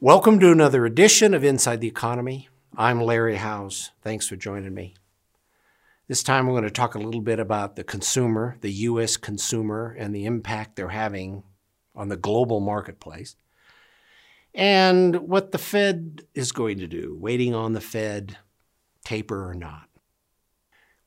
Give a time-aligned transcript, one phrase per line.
[0.00, 2.48] Welcome to another edition of Inside the Economy.
[2.76, 3.90] I'm Larry Howes.
[4.00, 4.94] Thanks for joining me.
[6.06, 9.16] This time we're going to talk a little bit about the consumer, the U.S.
[9.16, 11.42] consumer, and the impact they're having
[11.96, 13.34] on the global marketplace,
[14.54, 18.38] and what the Fed is going to do, waiting on the Fed,
[19.04, 19.88] taper or not.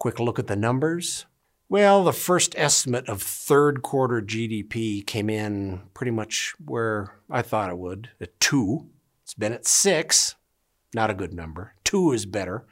[0.00, 1.26] Quick look at the numbers.
[1.70, 7.70] Well, the first estimate of third quarter GDP came in pretty much where I thought
[7.70, 8.88] it would, at two.
[9.22, 10.34] It's been at six,
[10.92, 11.74] not a good number.
[11.84, 12.66] Two is better.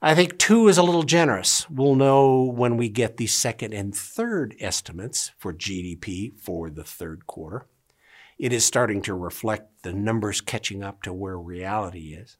[0.00, 1.68] I think two is a little generous.
[1.68, 7.26] We'll know when we get the second and third estimates for GDP for the third
[7.26, 7.66] quarter.
[8.38, 12.38] It is starting to reflect the numbers catching up to where reality is.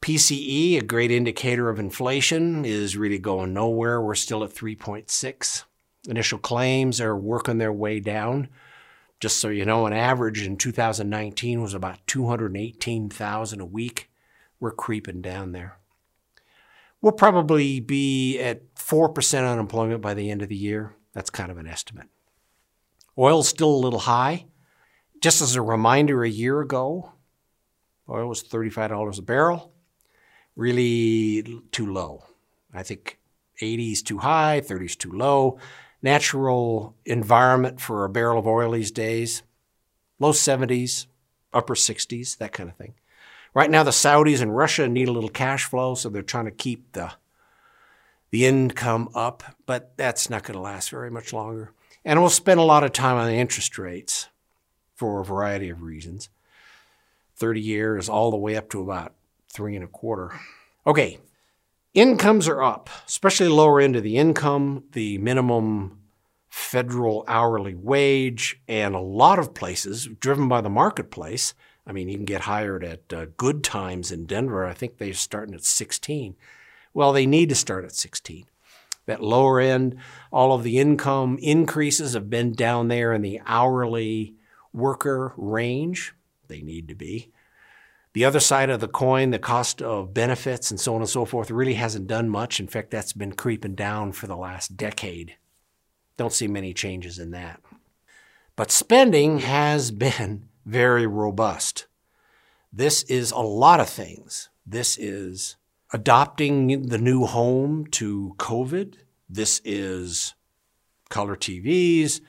[0.00, 4.00] PCE, a great indicator of inflation, is really going nowhere.
[4.00, 5.64] We're still at 3.6.
[6.06, 8.48] Initial claims are working their way down.
[9.20, 14.10] Just so you know, an average in 2019 was about 218,000 a week.
[14.60, 15.78] We're creeping down there.
[17.00, 20.94] We'll probably be at 4% unemployment by the end of the year.
[21.12, 22.08] That's kind of an estimate.
[23.16, 24.46] Oil's still a little high.
[25.20, 27.12] Just as a reminder, a year ago,
[28.08, 29.72] oil was $35 a barrel
[30.58, 32.24] really too low.
[32.74, 33.18] I think
[33.62, 35.58] 80 is too high, 30 is too low.
[36.02, 39.42] Natural environment for a barrel of oil these days,
[40.18, 41.06] low 70s,
[41.54, 42.94] upper 60s, that kind of thing.
[43.54, 46.50] Right now, the Saudis and Russia need a little cash flow, so they're trying to
[46.50, 47.12] keep the,
[48.30, 51.72] the income up, but that's not going to last very much longer.
[52.04, 54.28] And we'll spend a lot of time on the interest rates
[54.94, 56.28] for a variety of reasons.
[57.36, 59.14] 30 years all the way up to about
[59.48, 60.32] three and a quarter.
[60.86, 61.18] Okay,
[61.94, 65.98] incomes are up, especially lower end of the income, the minimum
[66.48, 71.54] federal hourly wage, and a lot of places driven by the marketplace.
[71.86, 74.66] I mean, you can get hired at uh, Good Times in Denver.
[74.66, 76.36] I think they're starting at 16.
[76.92, 78.46] Well, they need to start at 16.
[79.06, 79.96] That lower end,
[80.30, 84.34] all of the income increases have been down there in the hourly
[84.72, 86.14] worker range.
[86.48, 87.30] They need to be.
[88.14, 91.24] The other side of the coin, the cost of benefits and so on and so
[91.24, 92.58] forth, really hasn't done much.
[92.58, 95.36] In fact, that's been creeping down for the last decade.
[96.16, 97.60] Don't see many changes in that.
[98.56, 101.86] But spending has been very robust.
[102.72, 104.48] This is a lot of things.
[104.66, 105.56] This is
[105.92, 108.96] adopting the new home to COVID.
[109.28, 110.34] This is
[111.08, 112.20] color TVs.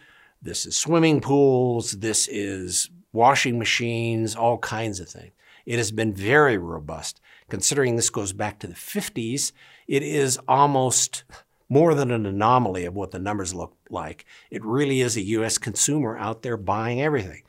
[0.41, 1.94] This is swimming pools.
[1.94, 5.34] This is washing machines, all kinds of things.
[5.69, 7.22] It has been very robust.
[7.47, 9.52] Considering this goes back to the 50s,
[9.88, 11.24] it is almost
[11.69, 14.25] more than an anomaly of what the numbers look like.
[14.50, 15.59] It really is a U.S.
[15.59, 17.44] consumer out there buying everything.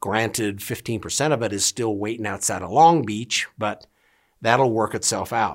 [0.00, 3.86] Granted, 15% of it is still waiting outside of Long Beach, but
[4.40, 5.54] that'll work itself out.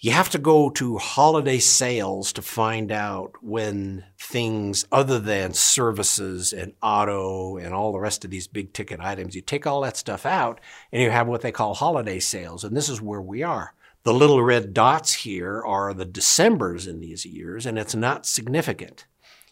[0.00, 6.52] You have to go to holiday sales to find out when things other than services
[6.52, 9.96] and auto and all the rest of these big ticket items, you take all that
[9.96, 10.60] stuff out
[10.92, 12.62] and you have what they call holiday sales.
[12.62, 13.74] And this is where we are.
[14.04, 19.04] The little red dots here are the Decembers in these years, and it's not significant.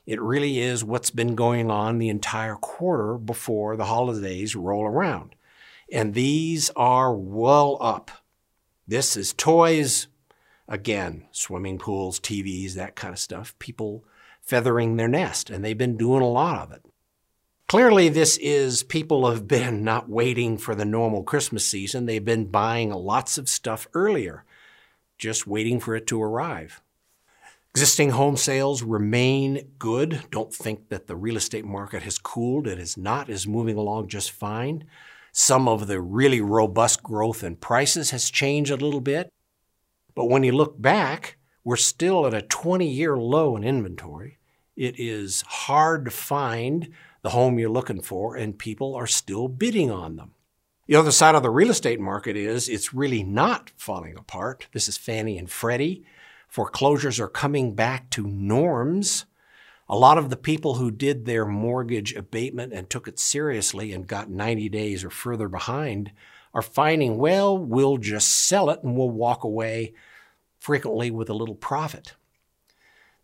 [0.07, 5.35] It really is what's been going on the entire quarter before the holidays roll around.
[5.91, 8.13] And these are well up.
[8.87, 10.07] This is toys,
[10.69, 14.05] Again, swimming pools, TVs, that kind of stuff, people
[14.41, 16.83] feathering their nest, and they've been doing a lot of it.
[17.69, 22.07] Clearly, this is people have been not waiting for the normal Christmas season.
[22.07, 24.45] They've been buying lots of stuff earlier,
[25.19, 26.81] just waiting for it to arrive.
[27.77, 30.23] Existing home sales remain good.
[30.31, 32.67] Don't think that the real estate market has cooled.
[32.67, 34.85] It is not, is moving along just fine.
[35.33, 39.29] Some of the really robust growth in prices has changed a little bit.
[40.17, 44.39] But when you look back, we're still at a 20 year low in inventory.
[44.75, 46.93] It is hard to find
[47.23, 50.33] the home you're looking for, and people are still bidding on them.
[50.87, 54.69] The other side of the real estate market is it's really not falling apart.
[54.73, 56.05] This is Fannie and Freddie.
[56.49, 59.27] Foreclosures are coming back to norms.
[59.89, 64.07] A lot of the people who did their mortgage abatement and took it seriously and
[64.07, 66.11] got 90 days or further behind
[66.53, 69.93] are finding, well, we'll just sell it and we'll walk away
[70.59, 72.15] frequently with a little profit.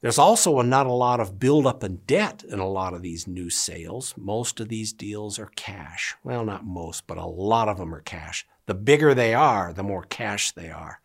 [0.03, 3.27] There's also a, not a lot of buildup in debt in a lot of these
[3.27, 4.15] new sales.
[4.17, 6.17] Most of these deals are cash.
[6.23, 8.47] Well, not most, but a lot of them are cash.
[8.67, 11.01] The bigger they are, the more cash they are.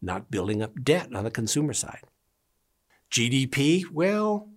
[0.00, 2.02] Not building up debt on the consumer side.
[3.10, 4.48] GDP, well,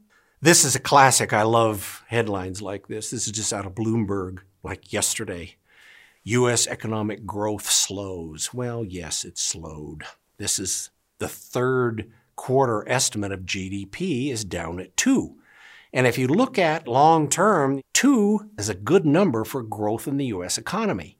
[0.41, 1.33] this is a classic.
[1.33, 3.09] I love headlines like this.
[3.09, 5.55] This is just out of Bloomberg, like yesterday.
[6.23, 6.67] U.S.
[6.67, 8.53] economic growth slows.
[8.53, 10.03] Well, yes, it slowed.
[10.37, 10.89] This is
[11.19, 15.35] the third quarter estimate of GDP is down at 2.
[15.93, 20.17] And if you look at long term, 2 is a good number for growth in
[20.17, 20.57] the U.S.
[20.57, 21.17] economy.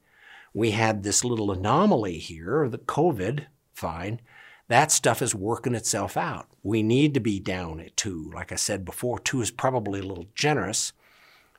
[0.53, 4.21] We had this little anomaly here, the COVID, fine.
[4.67, 6.47] That stuff is working itself out.
[6.63, 8.31] We need to be down at 2.
[8.33, 10.91] Like I said before, 2 is probably a little generous.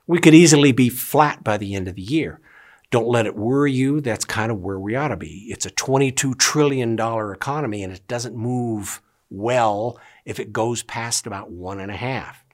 [0.07, 2.41] We could easily be flat by the end of the year.
[2.91, 4.01] Don't let it worry you.
[4.01, 5.47] That's kind of where we ought to be.
[5.49, 11.51] It's a $22 trillion economy and it doesn't move well if it goes past about
[11.51, 12.45] one and a half.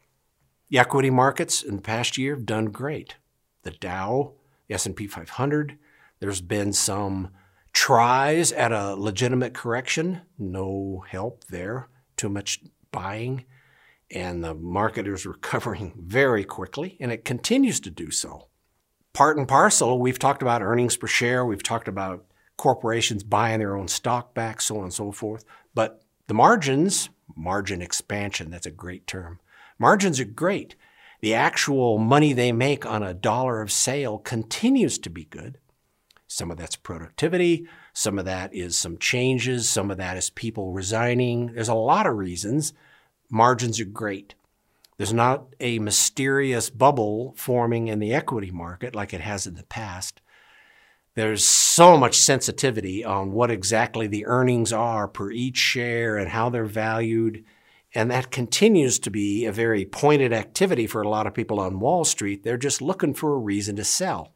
[0.71, 3.17] The equity markets in the past year have done great.
[3.63, 4.33] The Dow,
[4.69, 5.79] the S&P 500,
[6.21, 7.29] there's been some
[7.73, 12.61] tries at a legitimate correction, no help there, too much
[12.91, 13.45] buying,
[14.11, 18.49] and the market is recovering very quickly, and it continues to do so
[19.13, 22.25] part and parcel, we've talked about earnings per share, we've talked about
[22.57, 25.45] corporations buying their own stock back, so on and so forth.
[25.75, 29.41] But the margins, margin expansion, that's a great term.
[29.79, 30.77] Margins are great.
[31.21, 35.59] The actual money they make on a dollar of sale continues to be good.
[36.33, 40.73] Some of that's productivity, some of that is some changes, some of that is people
[40.73, 41.53] resigning.
[41.53, 42.73] There's a lot of reasons.
[43.31, 44.35] Margins are great.
[44.97, 49.65] There's not a mysterious bubble forming in the equity market like it has in the
[49.65, 50.23] past.
[51.17, 56.49] There's so much sensitivity on what exactly the earnings are per each share and how
[56.49, 57.45] they're valued.
[57.95, 61.79] And that continues to be a very pointed activity for a lot of people on
[61.79, 62.43] Wall Street.
[62.43, 64.33] They're just looking for a reason to sell.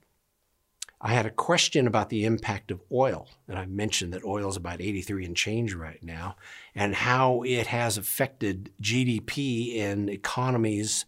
[1.06, 4.56] I had a question about the impact of oil, and I mentioned that oil is
[4.56, 6.34] about 83 and change right now,
[6.74, 11.04] and how it has affected GDP in economies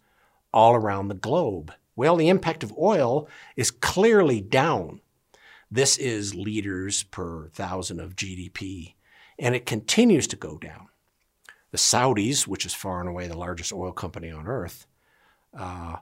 [0.53, 1.73] all around the globe.
[1.97, 5.01] Well, the impact of oil is clearly down.
[5.69, 8.93] This is liters per thousand of GDP,
[9.37, 10.87] and it continues to go down.
[11.71, 14.87] The Saudis, which is far and away the largest oil company on earth,
[15.53, 15.97] uh,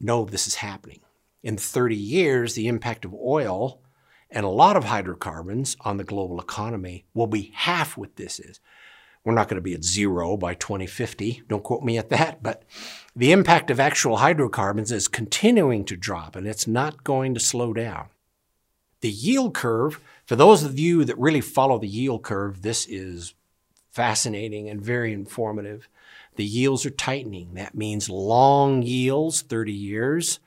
[0.00, 1.02] know this is happening
[1.46, 3.80] in 30 years, the impact of oil
[4.28, 8.58] and a lot of hydrocarbons on the global economy will be half what this is.
[9.22, 11.44] We're not going to be at zero by 2050.
[11.46, 12.42] Don't quote me at that.
[12.42, 12.64] But
[13.14, 17.72] the impact of actual hydrocarbons is continuing to drop and it's not going to slow
[17.72, 18.08] down.
[19.00, 23.34] The yield curve, for those of you that really follow the yield curve, this is
[23.92, 25.88] fascinating and very informative.
[26.34, 27.54] The yields are tightening.
[27.54, 30.40] That means long yields, 30 years,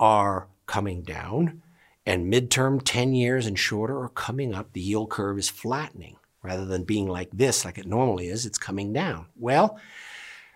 [0.00, 1.62] are coming down,
[2.04, 4.72] and midterm 10 years and shorter are coming up.
[4.72, 8.58] The yield curve is flattening rather than being like this, like it normally is, it's
[8.58, 9.26] coming down.
[9.36, 9.78] Well,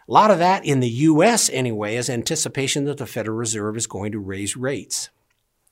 [0.09, 3.87] a lot of that in the US anyway is anticipation that the Federal Reserve is
[3.87, 5.11] going to raise rates,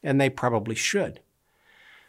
[0.02, 1.20] and they probably should.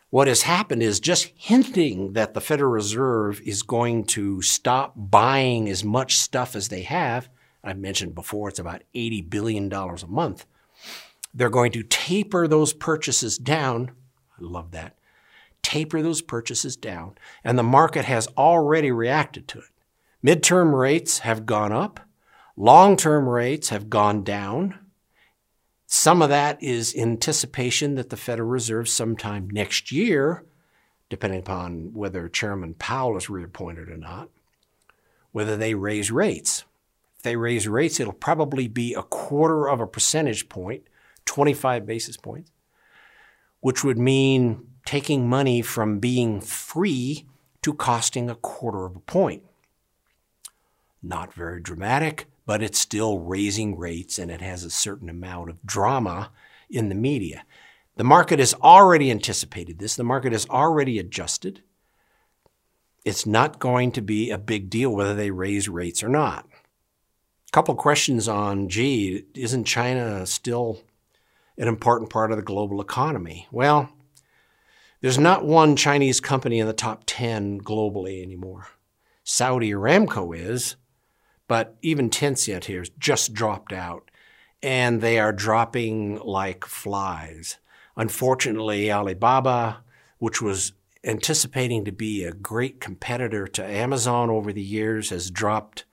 [0.09, 5.67] What has happened is just hinting that the Federal Reserve is going to stop buying
[5.67, 7.29] as much stuff as they have.
[7.63, 10.45] I mentioned before it's about $80 billion a month.
[11.33, 13.91] They're going to taper those purchases down.
[14.39, 14.95] I love that.
[15.61, 17.15] Taper those purchases down.
[17.43, 19.65] And the market has already reacted to it.
[20.23, 21.99] Midterm rates have gone up.
[22.55, 24.77] Long term rates have gone down.
[25.87, 30.45] Some of that is anticipation that the Federal Reserve sometime next year,
[31.09, 34.29] depending upon whether Chairman Powell is reappointed or not,
[35.31, 36.63] whether they raise rates.
[37.17, 40.83] If they raise rates, it'll probably be a quarter of a percentage point
[41.25, 42.51] 25 basis points,
[43.59, 47.27] which would mean taking money from being free
[47.61, 49.43] to costing a quarter of a point.
[51.01, 55.65] Not very dramatic, but it's still raising rates and it has a certain amount of
[55.65, 56.31] drama
[56.69, 57.45] in the media.
[57.95, 61.61] The market has already anticipated this, the market has already adjusted.
[63.05, 66.47] It's not going to be a big deal whether they raise rates or not.
[67.47, 70.79] A couple questions on gee, isn't China still
[71.57, 73.47] an important part of the global economy?
[73.51, 73.89] Well,
[75.01, 78.67] there's not one Chinese company in the top 10 globally anymore.
[79.23, 80.75] Saudi Aramco is,
[81.47, 84.09] but even Tencent here has just dropped out,
[84.61, 87.57] and they are dropping like flies.
[87.95, 89.83] Unfortunately, Alibaba,
[90.19, 95.83] which was anticipating to be a great competitor to Amazon over the years, has dropped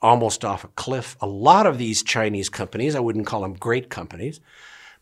[0.00, 1.16] almost off a cliff.
[1.20, 4.40] A lot of these Chinese companies, I wouldn't call them great companies,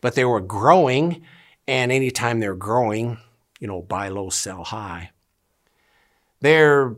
[0.01, 1.23] but they were growing,
[1.67, 3.17] and anytime they're growing,
[3.59, 5.11] you know, buy low, sell high.
[6.41, 6.95] They're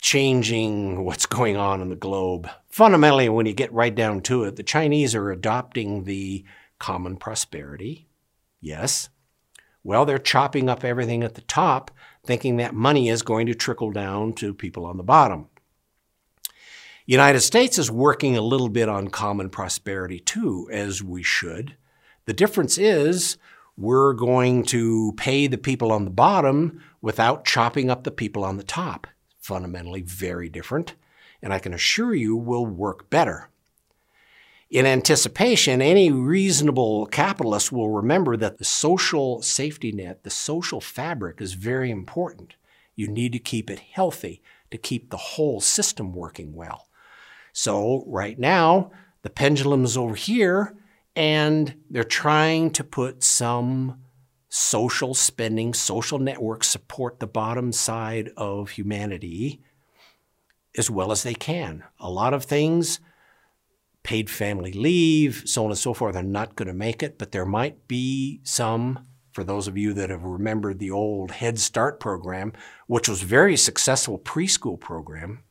[0.00, 2.48] changing what's going on in the globe.
[2.68, 6.44] Fundamentally, when you get right down to it, the Chinese are adopting the
[6.78, 8.06] common prosperity,
[8.60, 9.08] yes,
[9.86, 11.90] Well, they're chopping up everything at the top,
[12.24, 15.48] thinking that money is going to trickle down to people on the bottom.
[17.06, 21.76] United States is working a little bit on common prosperity too, as we should.
[22.24, 23.36] The difference is
[23.76, 28.56] we're going to pay the people on the bottom without chopping up the people on
[28.56, 29.06] the top.
[29.38, 30.94] Fundamentally very different,
[31.42, 33.50] and I can assure you will work better.
[34.70, 41.42] In anticipation, any reasonable capitalist will remember that the social safety net, the social fabric
[41.42, 42.54] is very important.
[42.96, 46.88] You need to keep it healthy to keep the whole system working well.
[47.54, 48.90] So right now,
[49.22, 50.76] the pendulum is over here,
[51.14, 54.00] and they're trying to put some
[54.48, 59.62] social spending, social networks support the bottom side of humanity
[60.76, 61.84] as well as they can.
[62.00, 62.98] A lot of things,
[64.02, 67.30] paid family leave, so on and so forth, are not going to make it, but
[67.30, 72.00] there might be some, for those of you that have remembered the old Head Start
[72.00, 72.52] program,
[72.88, 75.43] which was very successful preschool program,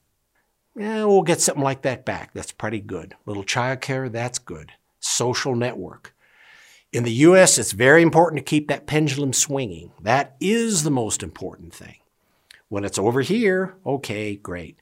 [0.76, 2.32] yeah, we'll get something like that back.
[2.34, 3.16] That's pretty good.
[3.26, 4.72] Little child care, that's good.
[5.00, 6.16] Social network.
[6.92, 9.92] In the US, it's very important to keep that pendulum swinging.
[10.02, 11.98] That is the most important thing.
[12.70, 14.78] When it's over here, okay, great.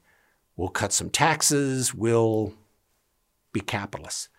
[0.56, 2.54] We'll cut some taxes, we'll
[3.52, 4.30] be capitalists.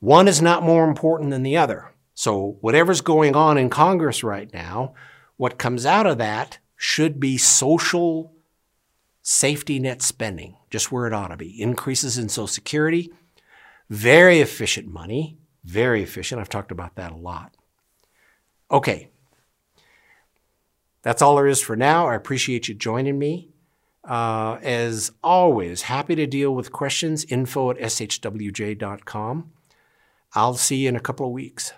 [0.00, 1.92] One is not more important than the other.
[2.14, 4.94] So, whatever's going on in Congress right now,
[5.36, 8.32] what comes out of that should be social
[9.28, 11.60] safety net spending, just where it ought to be.
[11.60, 13.12] Increases in Social Security,
[13.90, 16.40] very efficient money, very efficient.
[16.40, 17.56] I've talked about that a lot.
[18.70, 19.08] Okay,
[21.02, 22.06] that's all there is for now.
[22.06, 23.50] I appreciate you joining me.
[24.04, 27.24] Uh, as always, happy to deal with questions.
[27.24, 29.50] Info at shwj.com.
[30.34, 31.72] I'll see you in a couple of weeks.